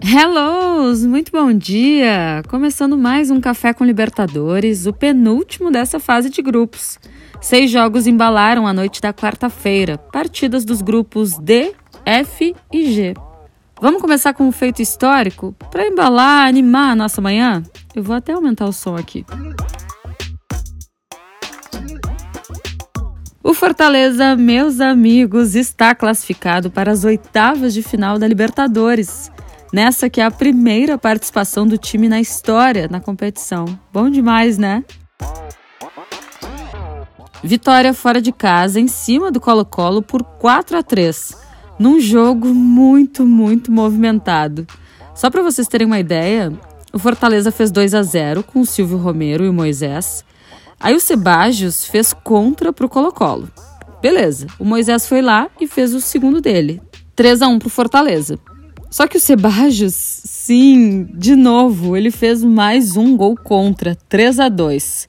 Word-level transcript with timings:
Hellos! 0.00 1.04
Muito 1.04 1.32
bom 1.32 1.52
dia! 1.52 2.42
Começando 2.48 2.96
mais 2.96 3.28
um 3.28 3.40
Café 3.40 3.72
com 3.72 3.84
Libertadores, 3.84 4.86
o 4.86 4.92
penúltimo 4.92 5.68
dessa 5.68 5.98
fase 5.98 6.30
de 6.30 6.40
grupos. 6.40 6.96
Seis 7.40 7.72
jogos 7.72 8.06
embalaram 8.06 8.68
a 8.68 8.72
noite 8.72 9.00
da 9.00 9.12
quarta-feira, 9.12 9.98
partidas 9.98 10.64
dos 10.64 10.80
grupos 10.80 11.36
D, 11.38 11.72
F 12.06 12.54
e 12.72 12.92
G. 12.92 13.14
Vamos 13.80 14.00
começar 14.00 14.32
com 14.32 14.46
um 14.46 14.52
feito 14.52 14.80
histórico? 14.80 15.56
Para 15.72 15.88
embalar, 15.88 16.46
animar 16.46 16.92
a 16.92 16.96
nossa 16.96 17.20
manhã? 17.20 17.60
Eu 17.96 18.02
vou 18.04 18.14
até 18.14 18.32
aumentar 18.32 18.66
o 18.66 18.72
som 18.72 18.94
aqui. 18.94 19.26
O 23.42 23.52
Fortaleza, 23.52 24.36
meus 24.36 24.80
amigos, 24.80 25.56
está 25.56 25.96
classificado 25.96 26.70
para 26.70 26.92
as 26.92 27.02
oitavas 27.04 27.74
de 27.74 27.82
final 27.82 28.20
da 28.20 28.28
Libertadores. 28.28 29.32
Nessa 29.74 30.08
que 30.08 30.20
é 30.20 30.24
a 30.24 30.30
primeira 30.30 30.96
participação 30.96 31.66
do 31.66 31.76
time 31.76 32.08
na 32.08 32.20
história 32.20 32.86
na 32.88 33.00
competição. 33.00 33.64
Bom 33.92 34.08
demais, 34.08 34.56
né? 34.56 34.84
Vitória 37.42 37.92
fora 37.92 38.22
de 38.22 38.30
casa 38.30 38.78
em 38.78 38.86
cima 38.86 39.32
do 39.32 39.40
Colo-Colo 39.40 40.00
por 40.00 40.22
4 40.22 40.78
a 40.78 40.82
3, 40.84 41.36
num 41.76 41.98
jogo 41.98 42.54
muito, 42.54 43.26
muito 43.26 43.72
movimentado. 43.72 44.64
Só 45.12 45.28
para 45.28 45.42
vocês 45.42 45.66
terem 45.66 45.88
uma 45.88 45.98
ideia, 45.98 46.52
o 46.92 46.98
Fortaleza 47.00 47.50
fez 47.50 47.72
2 47.72 47.94
a 47.94 48.02
0 48.04 48.44
com 48.44 48.60
o 48.60 48.66
Silvio 48.66 48.96
Romero 48.96 49.44
e 49.44 49.48
o 49.48 49.52
Moisés. 49.52 50.24
Aí 50.78 50.94
o 50.94 51.00
Sebajos 51.00 51.84
fez 51.84 52.12
contra 52.12 52.72
pro 52.72 52.88
Colo-Colo. 52.88 53.50
Beleza, 54.00 54.46
o 54.56 54.64
Moisés 54.64 55.08
foi 55.08 55.20
lá 55.20 55.50
e 55.60 55.66
fez 55.66 55.92
o 55.92 56.00
segundo 56.00 56.40
dele. 56.40 56.80
3 57.16 57.42
a 57.42 57.48
1 57.48 57.58
pro 57.58 57.68
Fortaleza. 57.68 58.38
Só 58.94 59.08
que 59.08 59.16
o 59.16 59.20
Sebajos, 59.20 59.92
sim, 59.92 61.02
de 61.14 61.34
novo, 61.34 61.96
ele 61.96 62.12
fez 62.12 62.44
mais 62.44 62.96
um 62.96 63.16
gol 63.16 63.34
contra, 63.34 63.96
3 64.08 64.38
a 64.38 64.48
2. 64.48 65.08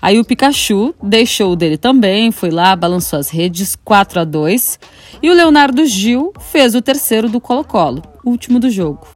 Aí 0.00 0.18
o 0.18 0.24
Pikachu 0.24 0.94
deixou 1.02 1.52
o 1.52 1.56
dele 1.56 1.76
também, 1.76 2.32
foi 2.32 2.50
lá, 2.50 2.74
balançou 2.74 3.18
as 3.18 3.28
redes, 3.28 3.76
4 3.84 4.20
a 4.20 4.24
2. 4.24 4.78
E 5.22 5.28
o 5.28 5.34
Leonardo 5.34 5.84
Gil 5.84 6.32
fez 6.40 6.74
o 6.74 6.80
terceiro 6.80 7.28
do 7.28 7.38
Colo-Colo, 7.38 8.02
último 8.24 8.58
do 8.58 8.70
jogo. 8.70 9.06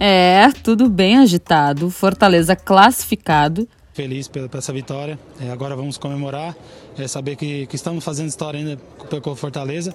É, 0.00 0.50
tudo 0.64 0.88
bem 0.88 1.18
agitado, 1.18 1.90
Fortaleza 1.90 2.56
classificado, 2.56 3.68
feliz 3.96 4.28
por 4.28 4.48
essa 4.54 4.72
vitória. 4.74 5.18
É, 5.40 5.50
agora 5.50 5.74
vamos 5.74 5.96
comemorar, 5.96 6.54
é, 6.98 7.08
saber 7.08 7.34
que, 7.34 7.66
que 7.66 7.76
estamos 7.76 8.04
fazendo 8.04 8.28
história 8.28 8.60
ainda 8.60 8.78
com 9.20 9.30
o 9.30 9.34
Fortaleza. 9.34 9.94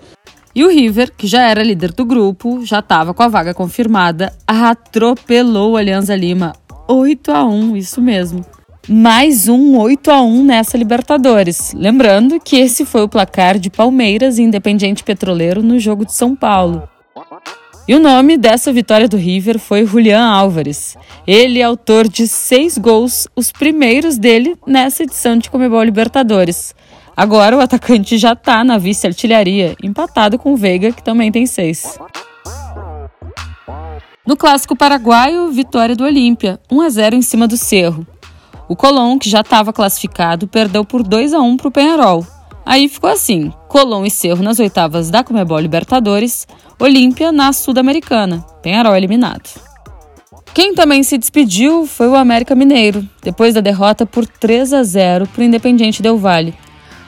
E 0.54 0.66
o 0.66 0.70
River, 0.70 1.14
que 1.18 1.28
já 1.28 1.44
era 1.44 1.64
líder 1.64 1.94
do 1.94 2.06
grupo, 2.06 2.66
já 2.66 2.80
estava 2.80 3.14
com 3.14 3.24
a 3.24 3.28
vaga 3.30 3.54
confirmada, 3.54 4.34
atropelou 4.46 5.72
o 5.72 5.78
Alianza 5.78 6.16
Lima 6.16 6.54
8 6.88 7.32
a 7.32 7.46
1, 7.46 7.78
isso 7.78 8.02
mesmo. 8.02 8.46
Mais 8.90 9.48
um 9.48 9.78
8 9.78 10.12
a 10.12 10.22
1 10.22 10.44
nessa 10.44 10.78
Libertadores. 10.78 11.74
Lembrando 11.74 12.38
que 12.38 12.58
esse 12.58 12.84
foi 12.84 13.04
o 13.04 13.08
placar 13.08 13.58
de 13.58 13.70
Palmeiras 13.70 14.38
e 14.38 14.42
Independiente 14.42 15.04
Petroleiro 15.04 15.64
no 15.64 15.80
jogo 15.80 16.06
de 16.06 16.14
São 16.14 16.36
Paulo. 16.36 16.84
E 17.88 17.96
o 17.96 18.00
nome 18.00 18.38
dessa 18.38 18.74
vitória 18.74 19.08
do 19.08 19.16
River 19.16 19.58
foi 19.58 19.86
Julian 19.86 20.26
Álvares. 20.26 20.98
Ele 21.26 21.60
é 21.60 21.64
autor 21.64 22.08
de 22.08 22.28
seis 22.28 22.78
gols, 22.78 23.28
os 23.36 23.52
primeiros 23.52 24.18
dele 24.18 24.58
nessa 24.68 25.04
edição 25.04 25.38
de 25.38 25.50
Comebol 25.50 25.84
Libertadores. 25.84 26.76
Agora 27.16 27.58
o 27.58 27.60
atacante 27.60 28.18
já 28.18 28.34
está 28.34 28.64
na 28.64 28.78
vice-artilharia, 28.78 29.76
empatado 29.84 30.40
com 30.40 30.54
o 30.54 30.58
Veiga, 30.58 30.92
que 30.92 31.04
também 31.04 31.32
tem 31.32 31.46
seis. 31.46 32.00
No 34.26 34.38
clássico 34.38 34.76
paraguaio, 34.76 35.52
vitória 35.52 35.96
do 35.96 36.04
Olímpia, 36.04 36.60
1 36.72 36.82
a 36.82 36.90
0 36.90 37.16
em 37.16 37.22
cima 37.22 37.48
do 37.48 37.58
Cerro. 37.58 38.06
O 38.70 38.76
Colón, 38.76 39.18
que 39.18 39.30
já 39.30 39.42
estava 39.42 39.74
classificado, 39.74 40.48
perdeu 40.48 40.86
por 40.86 41.04
2 41.04 41.34
a 41.34 41.42
1 41.42 41.58
para 41.58 41.68
o 41.68 41.72
Penharol. 41.72 42.26
Aí 42.66 42.88
ficou 42.88 43.10
assim: 43.10 43.52
Colón 43.68 44.06
e 44.06 44.12
Cerro 44.12 44.44
nas 44.44 44.60
oitavas 44.60 45.10
da 45.10 45.24
Comebol 45.24 45.60
Libertadores, 45.60 46.48
Olímpia 46.80 47.32
na 47.32 47.52
Sul-Americana, 47.52 48.46
Penharol 48.62 48.96
eliminado. 48.96 49.50
Quem 50.54 50.76
também 50.76 51.02
se 51.02 51.18
despediu 51.18 51.86
foi 51.86 52.08
o 52.08 52.16
América 52.16 52.56
Mineiro, 52.56 53.08
depois 53.24 53.54
da 53.54 53.62
derrota 53.62 54.06
por 54.06 54.26
3 54.26 54.74
a 54.74 54.84
0 54.84 55.28
para 55.28 55.42
o 55.42 55.44
Independiente 55.44 56.02
Del 56.02 56.18
Valle. 56.18 56.54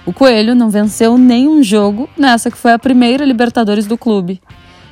O 0.06 0.12
Coelho 0.12 0.54
não 0.54 0.70
venceu 0.70 1.18
nenhum 1.18 1.64
jogo 1.64 2.10
nessa 2.18 2.52
que 2.52 2.58
foi 2.58 2.74
a 2.74 2.80
primeira 2.80 3.24
Libertadores 3.24 3.86
do 3.86 3.98
clube. 3.98 4.42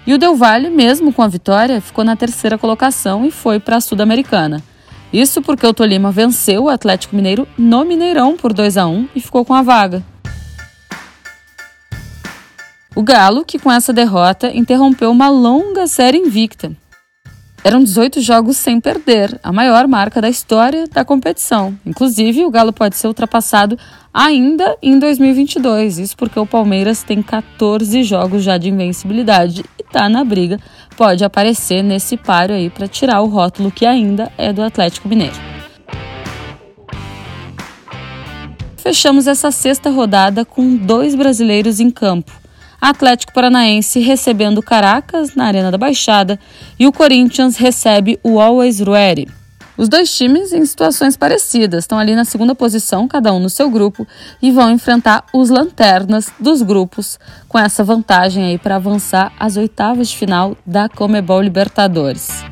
E 0.07 0.13
o 0.13 0.17
Del 0.17 0.35
Valle, 0.35 0.69
mesmo 0.69 1.11
com 1.11 1.21
a 1.21 1.27
vitória, 1.27 1.81
ficou 1.81 2.03
na 2.03 2.15
terceira 2.15 2.57
colocação 2.57 3.25
e 3.25 3.31
foi 3.31 3.59
para 3.59 3.75
a 3.75 3.81
Sul-Americana. 3.81 4.63
Isso 5.11 5.41
porque 5.41 5.67
o 5.67 5.73
Tolima 5.73 6.11
venceu 6.11 6.63
o 6.63 6.69
Atlético 6.69 7.15
Mineiro 7.15 7.45
no 7.57 7.83
Mineirão 7.83 8.37
por 8.37 8.53
2 8.53 8.77
a 8.77 8.87
1 8.87 9.09
e 9.13 9.19
ficou 9.19 9.43
com 9.43 9.53
a 9.53 9.61
vaga. 9.61 10.01
O 12.95 13.03
Galo, 13.03 13.43
que 13.43 13.59
com 13.59 13.71
essa 13.71 13.91
derrota 13.91 14.51
interrompeu 14.55 15.11
uma 15.11 15.29
longa 15.29 15.87
série 15.87 16.17
invicta. 16.17 16.71
Eram 17.63 17.83
18 17.83 18.21
jogos 18.21 18.57
sem 18.57 18.81
perder, 18.81 19.39
a 19.43 19.53
maior 19.53 19.87
marca 19.87 20.19
da 20.19 20.27
história 20.27 20.87
da 20.87 21.05
competição. 21.05 21.77
Inclusive, 21.85 22.43
o 22.43 22.49
Galo 22.49 22.73
pode 22.73 22.95
ser 22.95 23.05
ultrapassado 23.05 23.77
ainda 24.11 24.75
em 24.81 24.97
2022. 24.97 25.99
Isso 25.99 26.17
porque 26.17 26.39
o 26.39 26.45
Palmeiras 26.45 27.03
tem 27.03 27.21
14 27.21 28.01
jogos 28.01 28.43
já 28.43 28.57
de 28.57 28.69
invencibilidade 28.69 29.63
e 29.77 29.83
está 29.83 30.09
na 30.09 30.23
briga. 30.23 30.59
Pode 30.97 31.23
aparecer 31.23 31.83
nesse 31.83 32.17
páreo 32.17 32.55
aí 32.55 32.67
para 32.67 32.87
tirar 32.87 33.21
o 33.21 33.27
rótulo 33.27 33.71
que 33.71 33.85
ainda 33.85 34.31
é 34.39 34.51
do 34.51 34.63
Atlético 34.63 35.07
Mineiro. 35.07 35.35
Fechamos 38.77 39.27
essa 39.27 39.51
sexta 39.51 39.91
rodada 39.91 40.43
com 40.43 40.75
dois 40.75 41.13
brasileiros 41.13 41.79
em 41.79 41.91
campo. 41.91 42.40
Atlético 42.81 43.31
Paranaense 43.31 43.99
recebendo 43.99 44.63
Caracas 44.63 45.35
na 45.35 45.45
Arena 45.45 45.69
da 45.69 45.77
Baixada 45.77 46.39
e 46.79 46.87
o 46.87 46.91
Corinthians 46.91 47.55
recebe 47.55 48.19
o 48.23 48.39
Always 48.39 48.79
Ready. 48.79 49.27
Os 49.77 49.87
dois 49.87 50.15
times 50.15 50.51
em 50.51 50.65
situações 50.65 51.15
parecidas 51.15 51.83
estão 51.83 51.99
ali 51.99 52.15
na 52.15 52.25
segunda 52.25 52.55
posição, 52.55 53.07
cada 53.07 53.31
um 53.31 53.39
no 53.39 53.49
seu 53.49 53.69
grupo, 53.69 54.05
e 54.41 54.51
vão 54.51 54.71
enfrentar 54.71 55.23
os 55.33 55.49
lanternas 55.49 56.31
dos 56.39 56.61
grupos, 56.61 57.19
com 57.47 57.57
essa 57.57 57.83
vantagem 57.83 58.45
aí 58.45 58.57
para 58.57 58.75
avançar 58.75 59.31
às 59.39 59.57
oitavas 59.57 60.09
de 60.09 60.17
final 60.17 60.57
da 60.65 60.89
Comebol 60.89 61.41
Libertadores. 61.41 62.43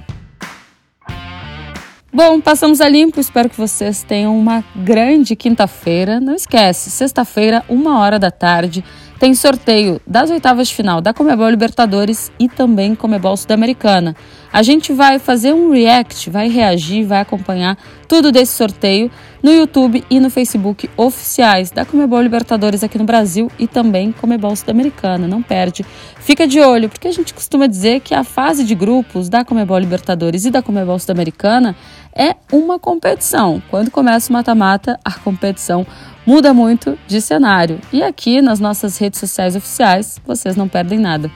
Bom, 2.11 2.41
passamos 2.41 2.81
a 2.81 2.89
limpo. 2.89 3.19
Espero 3.19 3.49
que 3.49 3.57
vocês 3.57 4.01
tenham 4.01 4.35
uma 4.37 4.63
grande 4.75 5.35
quinta-feira. 5.35 6.19
Não 6.19 6.33
esquece, 6.33 6.89
sexta-feira, 6.89 7.63
uma 7.69 7.99
hora 7.99 8.17
da 8.17 8.31
tarde, 8.31 8.83
tem 9.19 9.35
sorteio 9.35 9.99
das 10.07 10.29
oitavas 10.29 10.69
de 10.69 10.75
final 10.75 11.01
da 11.01 11.13
Comebol 11.13 11.49
Libertadores 11.49 12.31
e 12.39 12.47
também 12.47 12.95
Comebol 12.95 13.35
Sudamericana. 13.35 14.15
A 14.51 14.63
gente 14.63 14.93
vai 14.93 15.19
fazer 15.19 15.53
um 15.53 15.71
react, 15.71 16.29
vai 16.29 16.47
reagir, 16.47 17.03
vai 17.03 17.19
acompanhar 17.19 17.77
tudo 18.07 18.31
desse 18.31 18.53
sorteio 18.53 19.11
no 19.43 19.51
YouTube 19.51 20.03
e 20.09 20.19
no 20.19 20.29
Facebook 20.29 20.89
oficiais 20.95 21.69
da 21.69 21.83
Comebol 21.83 22.21
Libertadores 22.21 22.81
aqui 22.81 22.97
no 22.97 23.03
Brasil 23.03 23.51
e 23.59 23.67
também 23.67 24.13
Comebol 24.13 24.55
Sudamericana. 24.55 25.27
Não 25.27 25.43
perde. 25.43 25.85
Fica 26.19 26.47
de 26.47 26.61
olho, 26.61 26.87
porque 26.87 27.09
a 27.09 27.11
gente 27.11 27.33
costuma 27.33 27.67
dizer 27.67 27.99
que 27.99 28.15
a 28.15 28.23
fase 28.23 28.63
de 28.63 28.73
grupos 28.73 29.27
da 29.27 29.43
Comebol 29.43 29.77
Libertadores 29.77 30.45
e 30.45 30.49
da 30.51 30.61
Comebol 30.61 30.97
Sudamericana 30.97 31.75
é 32.15 32.35
uma 32.51 32.79
competição. 32.79 33.61
Quando 33.69 33.91
começa 33.91 34.29
o 34.29 34.33
mata-mata, 34.33 34.97
a 35.03 35.11
competição 35.11 35.85
muda 36.29 36.53
muito 36.53 36.95
de 37.07 37.19
cenário. 37.21 37.79
E 37.91 38.03
aqui 38.03 38.39
nas 38.39 38.59
nossas 38.59 38.99
redes 38.99 39.19
sociais 39.19 39.55
oficiais, 39.55 40.21
vocês 40.23 40.55
não 40.55 40.67
perdem 40.67 40.99
nada. 40.99 41.31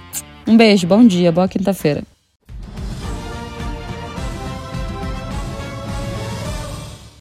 Um 0.47 0.55
beijo, 0.55 0.85
bom 0.85 1.03
dia, 1.03 1.31
boa 1.31 1.47
quinta-feira. 1.47 2.03